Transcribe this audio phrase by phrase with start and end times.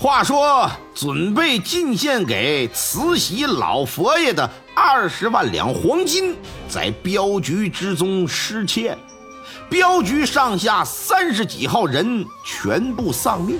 [0.00, 6.36] 话说，准备进献给慈禧老佛爷的二十万两黄金，
[6.68, 8.96] 在镖局之中失窃，
[9.68, 13.58] 镖局上下三十几号人全部丧命。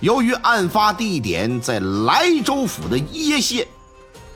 [0.00, 3.64] 由于案发地点在莱州府的邺县，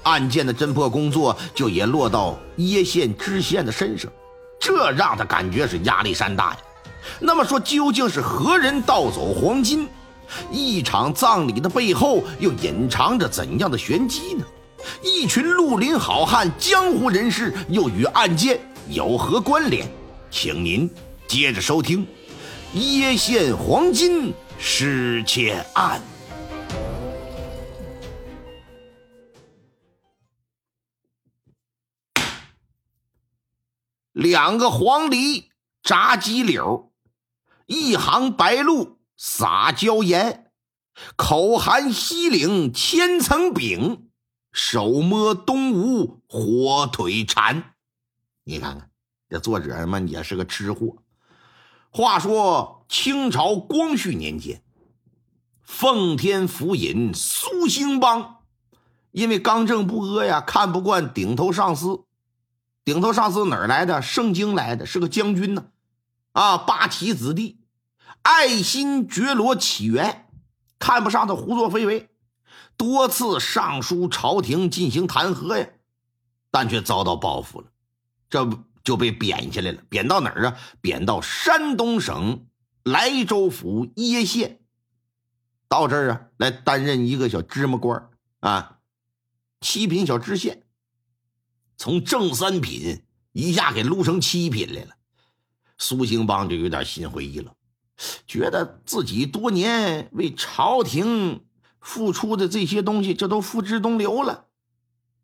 [0.05, 4.09] 案件的侦破工作就也落到邺县知县的身上，
[4.61, 6.59] 这让他感觉是压力山大呀。
[7.19, 9.89] 那么说，究竟是何人盗走黄金？
[10.51, 14.45] 一场葬礼的背后又隐藏着怎样的玄机呢？
[15.03, 19.89] 一群绿林好汉、江湖人士又与案件有何关联？
[20.31, 20.91] 请您
[21.29, 22.07] 接着收听
[22.77, 26.01] 《邺县黄金失窃案》。
[34.13, 35.45] 两个黄鹂
[35.83, 36.93] 扎鸡柳，
[37.67, 38.99] 一行白鹭。
[39.25, 40.51] 撒椒盐，
[41.15, 44.09] 口含西岭千层饼，
[44.51, 47.63] 手摸东吴火腿肠。
[48.43, 48.91] 你看看，
[49.29, 50.97] 这作者们也是个吃货。
[51.91, 54.65] 话说清朝光绪年间，
[55.63, 58.39] 奉天府尹苏兴邦，
[59.13, 62.07] 因为刚正不阿呀，看不惯顶头上司。
[62.85, 64.03] 顶头上司哪儿来的？
[64.03, 65.67] 盛京来的，是个将军呢。
[66.33, 67.61] 啊，八旗子弟。
[68.23, 70.29] 爱新觉罗起源，
[70.79, 72.09] 看不上他胡作非为，
[72.77, 75.69] 多次上书朝廷进行弹劾呀，
[76.51, 77.67] 但却遭到报复了，
[78.31, 79.83] 这不就被贬下来了？
[79.89, 80.57] 贬到哪儿啊？
[80.81, 82.47] 贬到山东省
[82.85, 84.61] 莱州府掖县，
[85.69, 88.11] 到这儿啊，来担任一个小芝麻官
[88.41, 88.79] 啊，
[89.61, 90.65] 七品小知县，
[91.77, 94.97] 从正三品一下给撸成七品来了。
[95.79, 97.53] 苏兴邦就有点心灰意冷。
[98.27, 101.45] 觉得自己多年为朝廷
[101.81, 104.47] 付出的这些东西，这都付之东流了，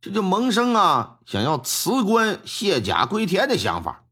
[0.01, 4.05] 这就萌生啊想要辞官卸甲归田的想法。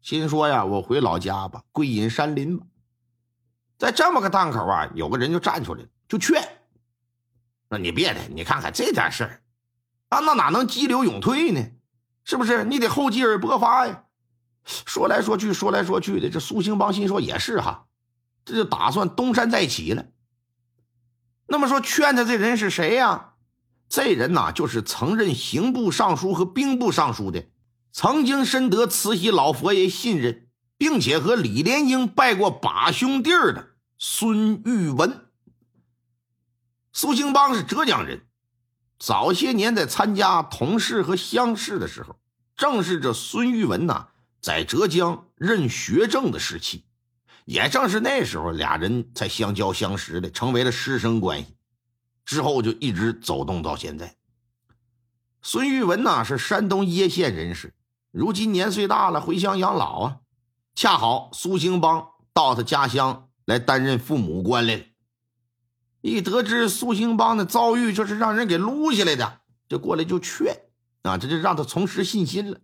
[0.00, 2.66] 心说呀，我回老家吧，归隐山林吧。
[3.76, 6.42] 在这么个档口啊，有个人就站出来了，就劝
[7.68, 9.42] ：“那你别的，你看看这点事儿
[10.08, 11.60] 啊，那哪能激流勇退呢？
[12.24, 12.64] 是不是？
[12.64, 14.04] 你得厚积而薄发呀。”
[14.64, 17.86] 说来说去，说来说去的，这苏兴邦心说也是哈。
[18.46, 20.06] 这就打算东山再起了。
[21.46, 23.34] 那么说，劝他这人是谁呀？
[23.88, 27.44] 这人呐，就是曾任刑部尚书和兵部尚书的，
[27.92, 30.48] 曾经深得慈禧老佛爷信任，
[30.78, 35.26] 并且和李莲英拜过把兄弟的孙玉文。
[36.92, 38.26] 苏兴邦是浙江人，
[38.98, 42.18] 早些年在参加同事和乡试的时候，
[42.56, 44.08] 正是这孙玉文呐
[44.40, 46.85] 在浙江任学政的时期。
[47.46, 51.56] 也正是那时候，俩人才相交相识的，成为了师生关系。
[52.24, 54.16] 之后就一直走动到现在。
[55.42, 57.72] 孙玉文呐是山东邺县人士，
[58.10, 60.18] 如今年岁大了，回乡养老啊。
[60.74, 64.82] 恰好苏兴邦到他家乡来担任父母官来了。
[66.00, 70.52] 一得知苏兴邦的遭遇就是让人给撸下来的，就过来就劝
[71.02, 72.60] 啊，这就让他重拾信心了。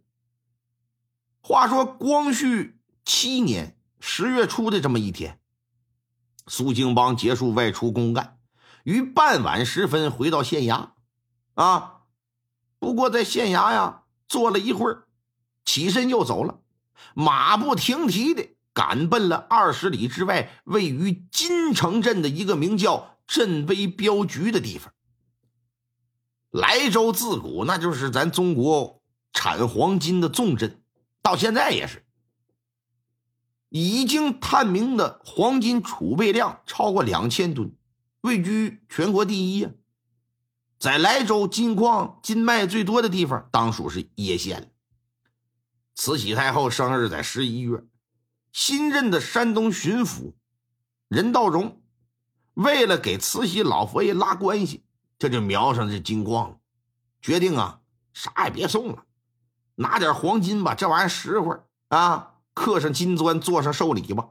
[1.41, 3.79] 话说光绪七年。
[4.05, 5.39] 十月初的这么一天，
[6.49, 8.37] 苏兴邦结束外出公干，
[8.83, 10.91] 于傍晚时分回到县衙。
[11.55, 12.01] 啊，
[12.81, 15.05] 不过在县衙呀坐了一会儿，
[15.65, 16.59] 起身又走了，
[17.15, 24.93] 马不停蹄的赶奔了二十里之外，位于金城镇的一个名叫镇威镖局的地方。
[26.51, 29.01] 莱州自古那就是咱中国
[29.33, 30.83] 产黄金的重镇，
[31.23, 32.02] 到现在也是。
[33.75, 37.75] 已经探明的黄金储备量超过两千吨，
[38.21, 39.71] 位居全国第一呀。
[40.79, 44.71] 在莱州金矿金脉最多的地方，当属是邺县
[45.95, 47.83] 慈禧太后生日在十一月，
[48.53, 50.35] 新任的山东巡抚
[51.09, 51.81] 任道荣，
[52.53, 54.85] 为了给慈禧老佛爷拉关系，
[55.19, 56.59] 这就瞄上这金矿了，
[57.23, 57.81] 决定啊，
[58.13, 59.07] 啥也别送了，
[59.77, 61.57] 拿点黄金吧，这玩意儿实惠
[61.89, 62.32] 啊。
[62.55, 64.29] 刻上金砖，做上寿礼吧，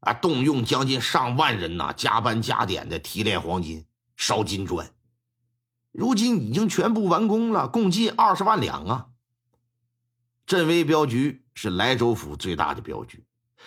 [0.00, 0.12] 啊！
[0.12, 3.84] 动用将近上万人呐，加班加点的提炼黄金、
[4.16, 4.92] 烧金砖。
[5.92, 9.06] 如今已经全部完工了，共计二十万两啊。
[10.44, 13.24] 镇威镖局是莱州府最大的镖局，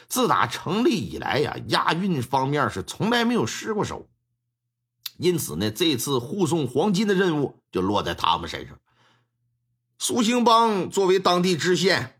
[0.08, 4.10] 自打成立以来呀，押运方面是从来没有失过手。
[5.18, 8.78] 因此呢，这次护送黄金的任务就落在他们身上。
[9.98, 12.17] 苏兴邦作为当地知县，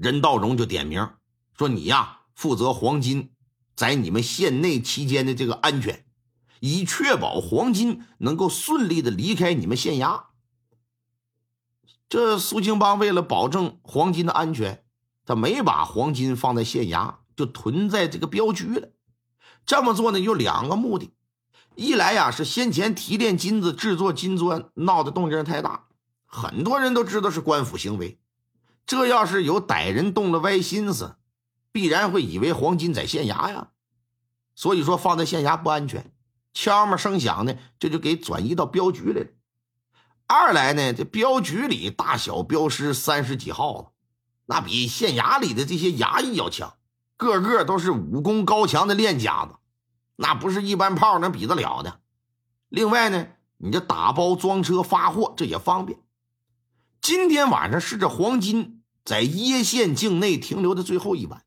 [0.00, 1.10] 任道荣就点名
[1.56, 3.30] 说：“你呀，负责黄金
[3.74, 6.04] 在你们县内期间的这个安全，
[6.60, 10.24] 以确保黄金能够顺利的离开你们县衙。”
[12.08, 14.84] 这苏兴邦为了保证黄金的安全，
[15.24, 18.90] 他没把黄金放在县衙，就囤在这个镖局了。
[19.64, 21.14] 这么做呢，有两个目的。
[21.74, 25.88] 一来呀，是先前提炼金子、制作金砖闹的动静太大，
[26.24, 28.20] 很多人都知道是官府行为。
[28.86, 31.16] 这要是有歹人动了歪心思，
[31.72, 33.70] 必然会以为黄金在县衙呀。
[34.54, 36.12] 所以说放在县衙不安全，
[36.54, 39.28] 敲门声响呢，这就给转移到镖局来了。
[40.28, 43.92] 二来呢，这镖局里大小镖师三十几号了，
[44.46, 46.76] 那比县衙里的这些衙役要强，
[47.16, 49.56] 个个都是武功高强的练家子。
[50.16, 52.00] 那不是一般炮能比得了的。
[52.68, 53.26] 另外呢，
[53.58, 55.98] 你这打包装车发货这也方便。
[57.02, 58.75] 今天晚上是这黄金
[59.06, 61.44] 在耶县境内停留的最后一晚，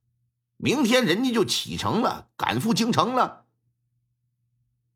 [0.56, 3.46] 明天人家就启程了，赶赴京城了。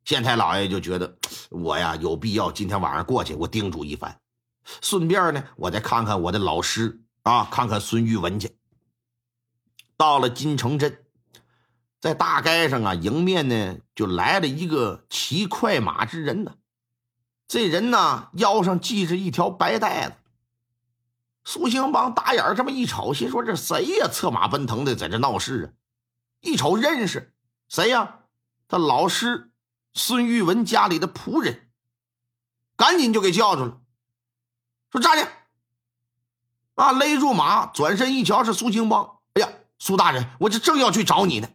[0.06, 1.18] 县太老爷就觉得
[1.50, 4.18] 我呀有必要今天晚上过去，我叮嘱一番，
[4.82, 8.56] 顺便呢我再看看我的老师啊，看看孙玉文去。
[9.98, 11.00] 到了金城镇。
[12.00, 16.56] 在大街上啊，迎面呢就来了一个骑快马之人呢。
[17.48, 20.16] 这人呢腰上系着一条白带子。
[21.46, 24.08] 苏兴邦打眼这么一瞅，心说这谁呀？
[24.08, 25.68] 策马奔腾的在这闹事啊！
[26.42, 27.34] 一瞅认识
[27.68, 28.20] 谁呀？
[28.68, 29.52] 他老师
[29.94, 31.70] 孙玉文家里的仆人，
[32.76, 33.82] 赶紧就给叫住了，
[34.92, 35.28] 说站下。
[36.76, 39.20] 啊，勒住马，转身一瞧是苏兴邦。
[39.34, 41.50] 哎呀，苏大人，我这正要去找你呢。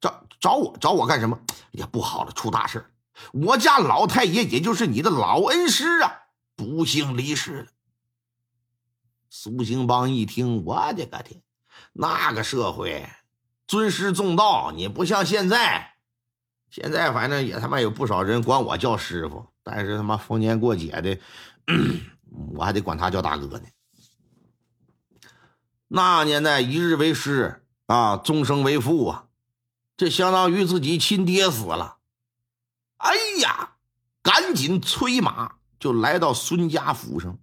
[0.00, 1.38] 找找我找我干什么？
[1.48, 2.86] 哎呀，不好了，出大事了
[3.32, 6.22] 我家老太爷，也就是你的老恩师啊，
[6.56, 7.66] 不幸离世了。
[9.30, 11.42] 苏兴邦一听，我的个天，
[11.92, 13.08] 那个社会
[13.66, 15.94] 尊师重道，你不像现在。
[16.70, 21.18] 现在反正也他妈有不少人管我叫师傅，但是他妈逢年过节的，
[22.54, 23.64] 我还得管他叫大哥呢。
[25.88, 29.24] 那年代，一日为师啊，终生为父啊。
[29.96, 31.96] 这相当于自己亲爹死了，
[32.98, 33.76] 哎呀，
[34.22, 37.38] 赶紧催马就来到孙家府上。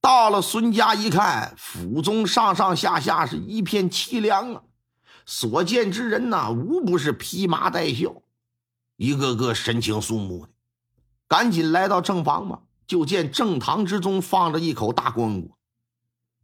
[0.00, 4.62] 到了孙家一看，府中上上下下是一片凄凉啊，
[5.26, 8.22] 所见之人呐，无不是披麻戴孝，
[8.96, 10.52] 一个个神情肃穆的。
[11.28, 15.50] 赶紧来到正房吧，就见正堂之中放着一口大棺椁，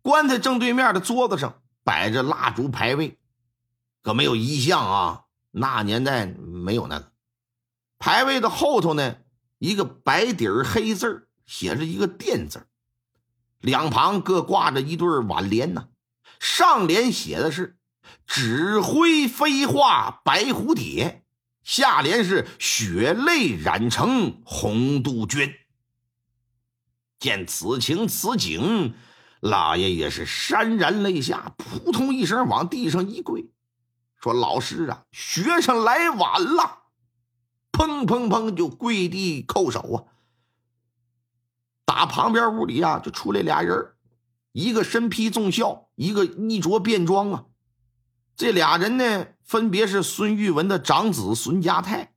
[0.02, 3.18] 棺材正对面的桌子上摆着蜡烛牌位。
[4.02, 5.22] 可没有遗像啊！
[5.50, 7.10] 那年代没有那个
[7.98, 9.16] 牌位的后头呢，
[9.58, 12.66] 一个白底黑字写着一个“殿”字
[13.66, 15.88] 两旁各挂着一对挽联呢。
[16.38, 17.76] 上联写的是
[18.24, 21.24] “指挥飞化白蝴蝶”，
[21.64, 25.52] 下联是“血泪染成红杜鹃”。
[27.18, 28.94] 见此情此景，
[29.40, 33.50] 老爷也是潸然泪下，扑通一声往地上一跪。
[34.22, 36.82] 说老师啊，学生来晚了，
[37.72, 40.04] 砰砰砰就跪地叩首啊。
[41.86, 43.94] 打旁边屋里啊，就出来俩人，
[44.52, 47.46] 一个身披重孝，一个衣着便装啊。
[48.36, 52.12] 这俩人呢，分别是孙玉文的长子孙家泰，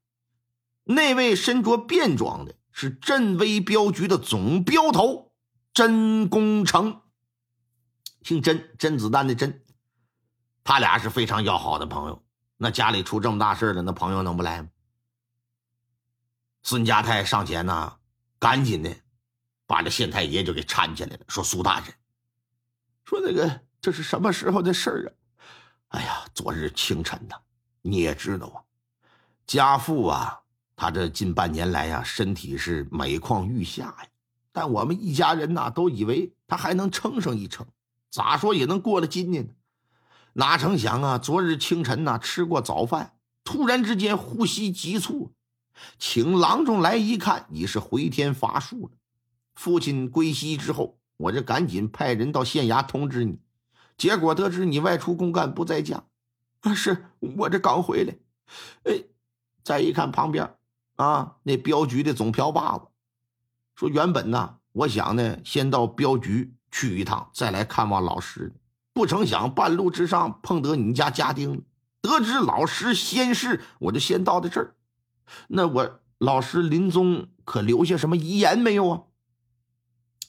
[0.83, 5.31] 那位身着便装的是镇威镖局的总镖头
[5.73, 7.01] 甄功成，
[8.23, 9.63] 姓甄，甄子丹的甄。
[10.63, 12.21] 他俩是非常要好的朋友，
[12.57, 14.69] 那家里出这么大事了，那朋友能不来吗？
[16.63, 17.97] 孙家泰上前呢，
[18.39, 18.93] 赶紧的
[19.69, 21.93] 把这县太爷就给搀起来了，说：“苏大人，
[23.05, 25.13] 说那个这是什么时候的事儿啊？
[25.89, 27.35] 哎呀，昨日清晨呢，
[27.83, 28.57] 你也知道啊，
[29.45, 30.39] 家父啊，
[30.75, 34.07] 他这近半年来呀，身体是每况愈下呀。
[34.51, 37.63] 但我们一家人呐，都以为他还能撑上一撑，
[38.09, 39.53] 咋说也能过了今年呢。”
[40.33, 41.19] 哪成想啊！
[41.19, 45.31] 昨日清晨呐，吃过早饭，突然之间呼吸急促，
[45.99, 48.98] 请郎中来一看，已是回天乏术了。
[49.59, 53.41] 父亲归西之后，我这赶紧派人到县衙通知你，
[53.97, 56.05] 结果得知你外出公干不在家。
[56.61, 58.15] 啊，是我这刚回来。
[58.85, 59.03] 哎，
[59.61, 60.55] 再一看旁边，
[60.95, 62.85] 啊，那镖局的总瓢把子，
[63.75, 68.55] 说原本呢，我想呢，先到镖局去一趟，再来看望老师。
[68.93, 71.65] 不成想半路之上碰得你家家丁，
[71.99, 74.77] 得知老师仙逝，我就先到的这儿。
[75.49, 79.01] 那我老师临终可留下什么遗言没有啊？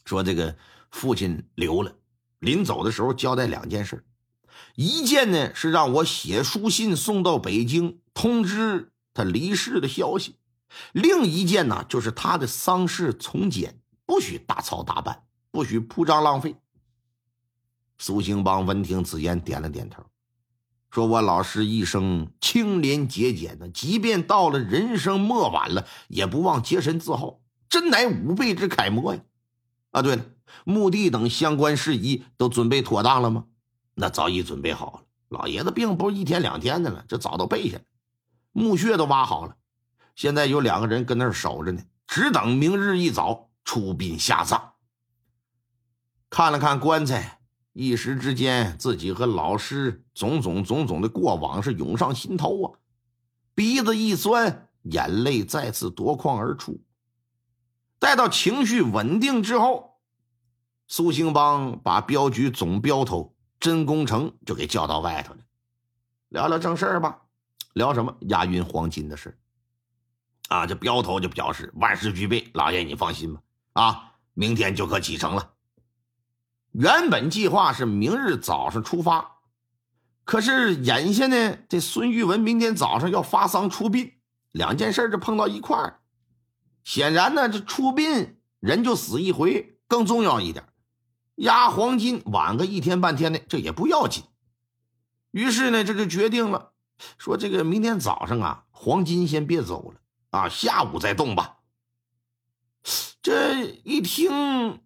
[0.05, 0.57] 说这个
[0.91, 1.95] 父亲留了，
[2.39, 4.05] 临走的时候交代两件事，
[4.75, 10.37] 一件呢是让我写书信送到北京，通知他离世的消息。
[10.93, 16.55] 另一件呢，就是他的丧事从简，不许大操大办，不许铺张浪费。
[17.99, 20.05] 苏兴邦闻听此言，点了点头，
[20.91, 29.21] 说：“我老师一生清廉节俭的，即便到了人生末晚了，也不忘洁身自好，真乃吾辈之楷模呀！”
[29.91, 30.25] 啊，对了，
[30.65, 33.47] 墓地等相关事宜都准备妥当了吗？
[33.95, 35.03] 那早已准备好了。
[35.29, 37.83] 老爷子病不是一天两天的了，这早都备下了，
[38.53, 39.57] 墓穴都挖好了。
[40.15, 44.73] 现在有两个人跟那儿守着呢，只等明日一早出殡下葬。
[46.29, 47.41] 看了看棺材，
[47.73, 52.79] 一时之间，自己和老师种种种种的过往是涌上心头啊，
[53.55, 56.81] 鼻子一酸，眼泪再次夺眶而出。
[58.01, 60.01] 待到情绪稳定之后，
[60.89, 65.41] 苏兴邦把镖局总镖头甄功成就给叫到外头了，
[66.31, 67.21] 聊聊正事儿吧。
[67.75, 68.17] 聊什么？
[68.23, 69.39] 押运黄金的事
[70.49, 73.41] 啊，这镖头就表示万事俱备，老爷你放心吧。
[73.75, 75.53] 啊，明天就可启程了。
[76.73, 79.37] 原本计划是明日早上出发，
[80.25, 84.15] 可是眼下呢，这孙玉文明天早上要发丧出殡，
[84.53, 86.00] 两件事就碰到一块儿。
[86.91, 90.65] 显然呢，这出殡人就死一回，更重要一点，
[91.37, 94.25] 押黄金晚个一天半天的，这也不要紧。
[95.31, 96.73] 于是呢，这就决定了，
[97.17, 100.01] 说这个明天早上啊，黄金先别走了。
[100.31, 101.59] 啊，下午再动吧。
[103.23, 104.81] 这一听，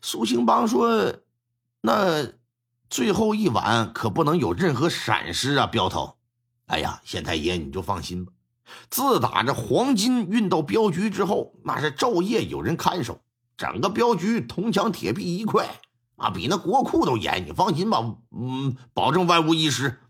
[0.00, 1.12] 苏兴邦说
[1.82, 2.34] ：“那
[2.88, 6.18] 最后一晚可不能有任何闪失啊，镖头。”
[6.66, 8.32] 哎呀，县太爷你就放心吧。
[8.90, 13.20] 自打这黄金运到镖局之后，那是昼夜有人看守，
[13.56, 15.80] 整个镖局铜墙铁壁一块
[16.16, 17.46] 啊，比那国库都严。
[17.46, 20.00] 你放心吧，嗯，保证万无一失。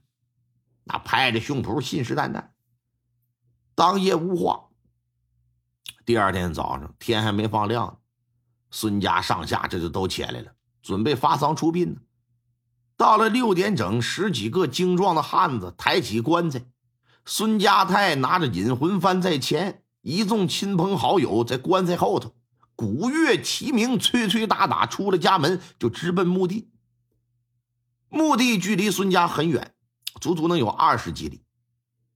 [0.84, 2.48] 那拍着胸脯，信誓旦旦。
[3.74, 4.64] 当夜无话。
[6.04, 8.00] 第二天早上，天还没放亮，
[8.70, 12.00] 孙家上下这就都起来了，准备发丧出殡呢。
[12.96, 16.64] 到了六点整，十几个精壮的汉子抬起棺材，
[17.30, 22.34] 孙家泰拿着引魂幡在前，一众亲朋好友在棺材后头，
[22.74, 26.70] 鼓乐齐鸣，吹吹打打，出了家门就直奔墓地。
[28.08, 29.74] 墓地距离孙家很远，
[30.22, 31.42] 足足能有二十几里，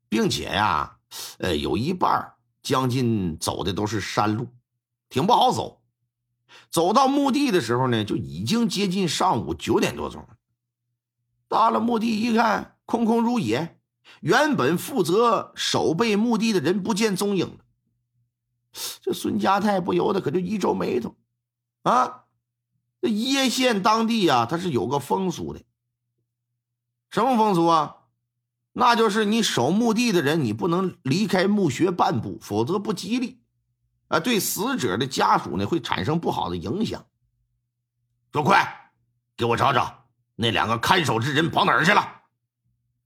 [0.08, 0.96] 并且呀，
[1.36, 4.48] 呃，有一半将近走的都是山路，
[5.10, 5.82] 挺不好走。
[6.70, 10.38] 走到墓地的时候呢，就已经接近上午九点多钟了。
[11.48, 13.78] 到了墓地一看，空空如也，
[14.20, 17.64] 原本负责守备墓地的人不见踪影了。
[19.00, 21.16] 这孙家泰不由得可就一皱眉头，
[21.82, 22.24] 啊，
[23.00, 25.62] 这叶县当地啊，他是有个风俗的，
[27.10, 27.96] 什么风俗啊？
[28.72, 33.42] 那就是你守墓地的人，你不能离开墓穴半步，否则不吉利，
[34.08, 37.04] 啊，对死者的家属呢会产生不好的影响。
[38.32, 38.92] 说快，
[39.36, 42.21] 给我找找那两个看守之人跑哪儿去了？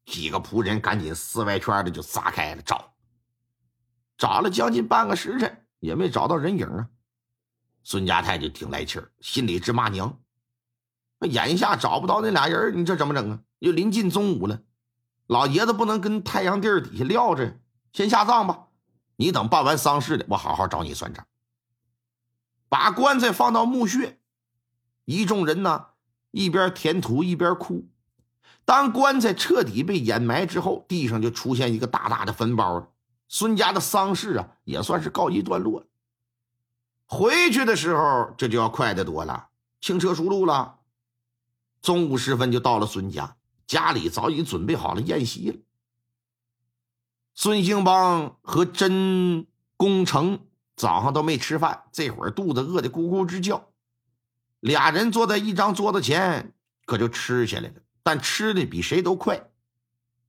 [0.07, 2.95] 几个仆人赶紧四外圈的就撒开了找，
[4.17, 6.89] 找了将近半个时辰也没找到人影啊。
[7.83, 10.19] 孙家泰就挺来气儿，心里直骂娘。
[11.19, 13.41] 那眼下找不到那俩人，你这怎么整啊？
[13.59, 14.63] 又临近中午了。
[15.27, 17.59] 老爷子不能跟太阳地儿底下撂着，
[17.93, 18.69] 先下葬吧。
[19.17, 21.27] 你等办完丧事的，我好好找你算账。
[22.69, 24.21] 把棺材放到墓穴，
[25.05, 25.87] 一众人呢
[26.31, 27.89] 一边填土一边哭。
[28.67, 32.89] 当棺材彻底被掩埋之后，地上就出现一个大大的坟包了。
[33.29, 35.87] 孙家的丧事啊，也算是告一段落了。
[37.07, 39.49] 回去的时候，这就要快得多了，
[39.81, 40.81] 轻车熟路了。
[41.81, 43.37] 中午时分就到了孙家。
[43.69, 45.57] 家里早已准备好了宴席了。
[47.35, 49.47] 孙兴邦和甄
[49.77, 50.41] 功成
[50.77, 53.69] 早上都没吃饭，这会儿肚子饿得咕咕直叫。
[54.61, 56.53] 俩人坐在一张桌子前，
[56.85, 57.75] 可就吃起来了。
[58.07, 59.49] 但吃的比谁都快，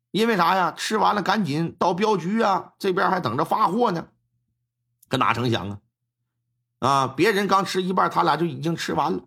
[0.09, 0.73] 因为啥呀？
[0.75, 4.07] 吃完了赶紧到镖局啊，这边还等着发货呢。
[5.07, 5.77] 可哪成想啊？
[6.79, 9.19] 啊，别人刚吃一半，他俩就已经吃完了。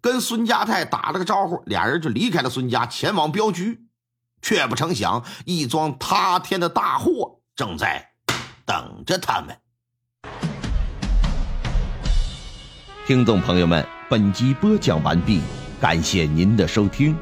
[0.00, 3.88] 跟孙家泰打了个招呼，俩人就离开了孙家，前往镖局。
[4.40, 8.12] 却不成想，一桩塌天的大祸正在
[8.64, 9.58] 等着他们。
[13.08, 15.40] 听众朋友们，本集播讲完毕，
[15.80, 17.18] 感谢您的收听。